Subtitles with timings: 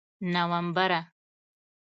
[0.33, 0.99] نومبره!